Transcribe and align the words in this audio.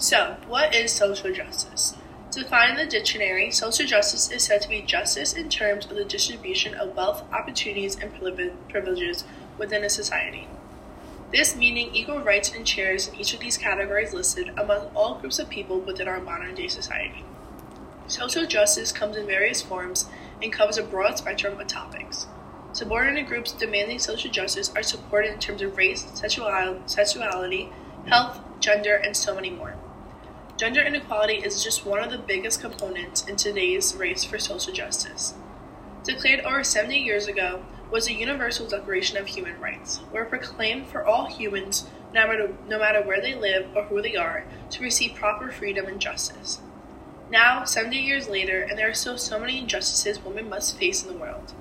So, 0.00 0.38
what 0.48 0.74
is 0.74 0.92
social 0.92 1.30
justice? 1.30 1.94
Defined 2.30 2.78
in 2.78 2.86
the 2.86 2.90
dictionary, 2.90 3.50
social 3.50 3.84
justice 3.84 4.30
is 4.30 4.42
said 4.42 4.62
to 4.62 4.68
be 4.70 4.80
justice 4.80 5.34
in 5.34 5.50
terms 5.50 5.84
of 5.84 5.94
the 5.94 6.06
distribution 6.06 6.72
of 6.72 6.96
wealth, 6.96 7.22
opportunities, 7.30 7.98
and 8.00 8.10
privileges 8.70 9.24
within 9.58 9.84
a 9.84 9.90
society. 9.90 10.48
This 11.30 11.54
meaning 11.54 11.94
equal 11.94 12.20
rights 12.20 12.50
and 12.50 12.66
shares 12.66 13.08
in 13.08 13.16
each 13.16 13.34
of 13.34 13.40
these 13.40 13.58
categories 13.58 14.14
listed 14.14 14.48
among 14.56 14.86
all 14.94 15.16
groups 15.16 15.38
of 15.38 15.50
people 15.50 15.78
within 15.78 16.08
our 16.08 16.18
modern 16.18 16.54
day 16.54 16.68
society. 16.68 17.22
Social 18.06 18.46
justice 18.46 18.92
comes 18.92 19.18
in 19.18 19.26
various 19.26 19.60
forms 19.60 20.06
and 20.42 20.50
covers 20.50 20.78
a 20.78 20.82
broad 20.82 21.18
spectrum 21.18 21.60
of 21.60 21.66
topics. 21.66 22.26
Subordinate 22.72 23.26
groups 23.26 23.52
demanding 23.52 23.98
social 23.98 24.30
justice 24.30 24.72
are 24.74 24.82
supported 24.82 25.34
in 25.34 25.38
terms 25.38 25.60
of 25.60 25.76
race, 25.76 26.06
sexuality, 26.14 27.68
health, 28.06 28.40
gender, 28.60 28.94
and 28.94 29.14
so 29.14 29.34
many 29.34 29.50
more. 29.50 29.76
Gender 30.60 30.82
inequality 30.82 31.36
is 31.36 31.64
just 31.64 31.86
one 31.86 32.04
of 32.04 32.10
the 32.10 32.18
biggest 32.18 32.60
components 32.60 33.26
in 33.26 33.34
today's 33.36 33.94
race 33.94 34.24
for 34.24 34.38
social 34.38 34.74
justice. 34.74 35.32
Declared 36.04 36.40
over 36.40 36.62
70 36.62 36.98
years 36.98 37.28
ago 37.28 37.64
was 37.90 38.04
the 38.04 38.12
Universal 38.12 38.68
Declaration 38.68 39.16
of 39.16 39.26
Human 39.26 39.58
Rights, 39.58 40.02
where 40.10 40.24
it 40.24 40.28
proclaimed 40.28 40.86
for 40.88 41.02
all 41.02 41.24
humans, 41.24 41.86
no 42.12 42.26
matter, 42.26 42.54
no 42.68 42.78
matter 42.78 43.00
where 43.00 43.22
they 43.22 43.34
live 43.34 43.74
or 43.74 43.84
who 43.84 44.02
they 44.02 44.16
are, 44.16 44.44
to 44.68 44.82
receive 44.82 45.14
proper 45.14 45.50
freedom 45.50 45.86
and 45.86 45.98
justice. 45.98 46.60
Now, 47.30 47.64
70 47.64 47.96
years 47.96 48.28
later, 48.28 48.60
and 48.60 48.78
there 48.78 48.90
are 48.90 48.92
still 48.92 49.16
so 49.16 49.40
many 49.40 49.60
injustices 49.60 50.22
women 50.22 50.50
must 50.50 50.76
face 50.76 51.02
in 51.02 51.08
the 51.10 51.18
world. 51.18 51.54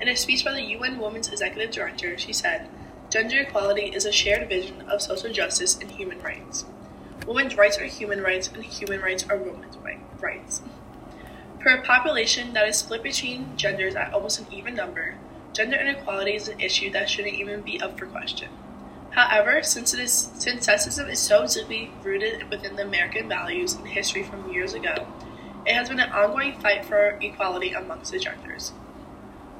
In 0.00 0.08
a 0.08 0.16
speech 0.16 0.42
by 0.42 0.54
the 0.54 0.70
UN 0.78 0.98
Women's 0.98 1.28
Executive 1.28 1.70
Director, 1.70 2.16
she 2.16 2.32
said, 2.32 2.70
Gender 3.10 3.40
equality 3.40 3.92
is 3.94 4.06
a 4.06 4.10
shared 4.10 4.48
vision 4.48 4.88
of 4.88 5.02
social 5.02 5.30
justice 5.30 5.76
and 5.78 5.90
human 5.90 6.22
rights. 6.22 6.64
Women's 7.26 7.56
rights 7.56 7.78
are 7.78 7.84
human 7.84 8.20
rights, 8.20 8.48
and 8.48 8.64
human 8.64 9.00
rights 9.00 9.24
are 9.28 9.36
women's 9.36 9.76
rights. 10.20 10.62
For 11.62 11.70
a 11.70 11.82
population 11.82 12.52
that 12.54 12.66
is 12.66 12.78
split 12.78 13.02
between 13.02 13.56
genders 13.56 13.94
at 13.94 14.12
almost 14.12 14.40
an 14.40 14.52
even 14.52 14.74
number, 14.74 15.14
gender 15.52 15.76
inequality 15.76 16.34
is 16.34 16.48
an 16.48 16.60
issue 16.60 16.90
that 16.90 17.08
shouldn't 17.08 17.34
even 17.34 17.60
be 17.60 17.80
up 17.80 17.96
for 17.96 18.06
question. 18.06 18.48
However, 19.10 19.62
since, 19.62 19.94
it 19.94 20.00
is, 20.00 20.30
since 20.34 20.66
sexism 20.66 21.08
is 21.08 21.20
so 21.20 21.46
deeply 21.46 21.92
rooted 22.02 22.50
within 22.50 22.74
the 22.74 22.82
American 22.82 23.28
values 23.28 23.74
and 23.74 23.86
history 23.86 24.24
from 24.24 24.50
years 24.52 24.74
ago, 24.74 25.06
it 25.64 25.74
has 25.74 25.88
been 25.90 26.00
an 26.00 26.10
ongoing 26.10 26.58
fight 26.58 26.84
for 26.84 27.18
equality 27.20 27.72
amongst 27.72 28.10
the 28.10 28.18
genders. 28.18 28.70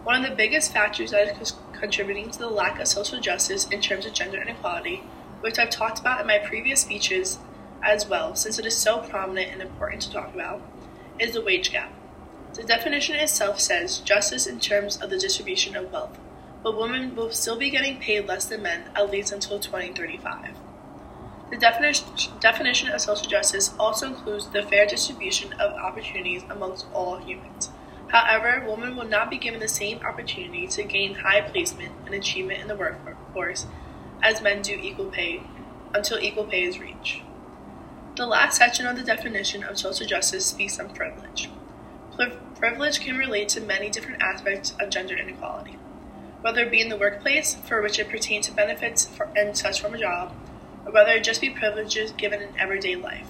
One 0.02 0.16
of 0.16 0.28
the 0.28 0.34
biggest 0.34 0.72
factors 0.72 1.12
that 1.12 1.40
is 1.40 1.52
contributing 1.74 2.30
to 2.30 2.38
the 2.38 2.48
lack 2.48 2.80
of 2.80 2.88
social 2.88 3.20
justice 3.20 3.68
in 3.68 3.80
terms 3.80 4.04
of 4.04 4.14
gender 4.14 4.42
inequality, 4.42 5.04
which 5.42 5.58
I've 5.58 5.70
talked 5.70 6.00
about 6.00 6.20
in 6.20 6.26
my 6.26 6.38
previous 6.38 6.80
speeches 6.80 7.38
as 7.82 8.06
well, 8.06 8.34
since 8.34 8.58
it 8.58 8.66
is 8.66 8.76
so 8.76 8.98
prominent 8.98 9.52
and 9.52 9.62
important 9.62 10.02
to 10.02 10.12
talk 10.12 10.34
about, 10.34 10.62
is 11.18 11.32
the 11.32 11.42
wage 11.42 11.72
gap. 11.72 11.92
The 12.54 12.62
definition 12.62 13.16
itself 13.16 13.60
says 13.60 13.98
justice 13.98 14.46
in 14.46 14.60
terms 14.60 14.96
of 14.98 15.10
the 15.10 15.18
distribution 15.18 15.74
of 15.76 15.90
wealth, 15.90 16.18
but 16.62 16.78
women 16.78 17.16
will 17.16 17.30
still 17.30 17.56
be 17.56 17.70
getting 17.70 17.98
paid 17.98 18.26
less 18.26 18.44
than 18.44 18.62
men 18.62 18.90
at 18.94 19.10
least 19.10 19.32
until 19.32 19.58
2035. 19.58 20.54
The 21.50 21.56
definition, 21.58 22.06
definition 22.40 22.88
of 22.90 23.00
social 23.00 23.28
justice 23.28 23.74
also 23.78 24.06
includes 24.06 24.48
the 24.48 24.62
fair 24.62 24.86
distribution 24.86 25.52
of 25.54 25.72
opportunities 25.72 26.42
amongst 26.48 26.86
all 26.92 27.18
humans. 27.18 27.70
However, 28.08 28.64
women 28.68 28.96
will 28.96 29.06
not 29.06 29.30
be 29.30 29.38
given 29.38 29.60
the 29.60 29.68
same 29.68 30.00
opportunity 30.00 30.66
to 30.68 30.82
gain 30.82 31.14
high 31.14 31.40
placement 31.40 31.92
and 32.04 32.14
achievement 32.14 32.60
in 32.60 32.68
the 32.68 32.76
workforce 32.76 33.66
as 34.22 34.42
men 34.42 34.62
do 34.62 34.78
equal 34.80 35.06
pay 35.06 35.42
until 35.94 36.18
equal 36.18 36.44
pay 36.44 36.64
is 36.64 36.78
reached. 36.78 37.22
The 38.14 38.26
last 38.26 38.58
section 38.58 38.86
of 38.86 38.94
the 38.96 39.02
definition 39.02 39.64
of 39.64 39.78
social 39.78 40.06
justice 40.06 40.44
speaks 40.44 40.78
on 40.78 40.90
privilege. 40.90 41.48
privilege 42.56 43.00
can 43.00 43.16
relate 43.16 43.48
to 43.48 43.60
many 43.62 43.88
different 43.88 44.22
aspects 44.22 44.74
of 44.78 44.90
gender 44.90 45.16
inequality, 45.16 45.78
whether 46.42 46.64
it 46.64 46.70
be 46.70 46.82
in 46.82 46.90
the 46.90 46.98
workplace, 46.98 47.54
for 47.54 47.80
which 47.80 47.98
it 47.98 48.10
pertains 48.10 48.48
to 48.48 48.52
benefits 48.52 49.06
for, 49.06 49.30
and 49.34 49.56
such 49.56 49.80
from 49.80 49.94
a 49.94 49.98
job, 49.98 50.30
or 50.84 50.92
whether 50.92 51.12
it 51.12 51.24
just 51.24 51.40
be 51.40 51.48
privileges 51.48 52.12
given 52.12 52.42
in 52.42 52.54
everyday 52.58 52.96
life. 52.96 53.28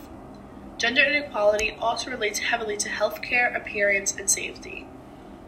Gender 0.78 1.04
inequality 1.04 1.76
also 1.80 2.10
relates 2.10 2.40
heavily 2.40 2.76
to 2.78 2.88
healthcare, 2.88 3.54
appearance, 3.54 4.16
and 4.16 4.28
safety. 4.28 4.84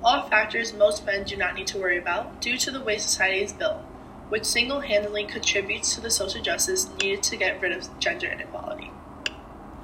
All 0.05 0.29
factors 0.29 0.73
most 0.73 1.05
men 1.05 1.25
do 1.25 1.37
not 1.37 1.57
need 1.57 1.67
to 1.67 1.79
worry 1.79 1.99
about 1.99 2.41
due 2.41 2.57
to 2.59 2.71
the 2.71 2.81
way 2.81 2.99
society 2.99 3.43
is 3.43 3.53
built, 3.53 3.83
which 4.29 4.45
single 4.45 4.79
handedly 4.79 5.25
contributes 5.25 5.93
to 5.97 6.01
the 6.01 6.11
social 6.11 6.41
justice 6.41 6.89
needed 7.01 7.25
to 7.25 7.37
get 7.37 7.61
rid 7.61 7.73
of 7.73 7.99
gender 7.99 8.29
inequality. 8.29 8.93